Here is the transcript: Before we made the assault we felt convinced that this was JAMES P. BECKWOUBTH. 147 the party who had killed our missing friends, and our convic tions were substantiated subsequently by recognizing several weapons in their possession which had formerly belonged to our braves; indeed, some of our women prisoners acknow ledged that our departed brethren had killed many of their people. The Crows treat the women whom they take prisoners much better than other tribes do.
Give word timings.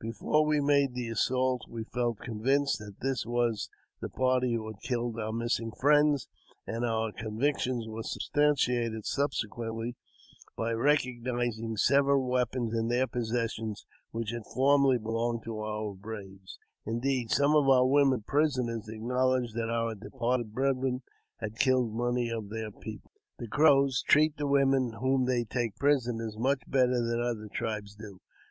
Before 0.00 0.44
we 0.44 0.60
made 0.60 0.92
the 0.92 1.08
assault 1.08 1.62
we 1.66 1.82
felt 1.84 2.18
convinced 2.18 2.78
that 2.78 3.00
this 3.00 3.24
was 3.24 3.70
JAMES 3.70 3.70
P. 3.70 4.00
BECKWOUBTH. 4.02 4.12
147 4.12 4.12
the 4.12 4.16
party 4.18 4.52
who 4.52 4.66
had 4.66 4.80
killed 4.82 5.18
our 5.18 5.32
missing 5.32 5.70
friends, 5.80 6.28
and 6.66 6.84
our 6.84 7.10
convic 7.10 7.58
tions 7.58 7.88
were 7.88 8.02
substantiated 8.02 9.06
subsequently 9.06 9.96
by 10.58 10.72
recognizing 10.74 11.78
several 11.78 12.26
weapons 12.28 12.74
in 12.74 12.88
their 12.88 13.06
possession 13.06 13.76
which 14.10 14.30
had 14.30 14.42
formerly 14.52 14.98
belonged 14.98 15.42
to 15.44 15.58
our 15.58 15.94
braves; 15.94 16.58
indeed, 16.84 17.30
some 17.30 17.56
of 17.56 17.66
our 17.70 17.86
women 17.86 18.20
prisoners 18.26 18.86
acknow 18.92 19.32
ledged 19.40 19.54
that 19.54 19.70
our 19.70 19.94
departed 19.94 20.52
brethren 20.52 21.00
had 21.38 21.56
killed 21.56 21.96
many 21.96 22.28
of 22.28 22.50
their 22.50 22.70
people. 22.70 23.10
The 23.38 23.48
Crows 23.48 24.02
treat 24.06 24.36
the 24.36 24.46
women 24.46 24.96
whom 25.00 25.24
they 25.24 25.44
take 25.44 25.76
prisoners 25.76 26.36
much 26.36 26.60
better 26.66 27.00
than 27.02 27.22
other 27.22 27.48
tribes 27.50 27.94
do. 27.94 28.20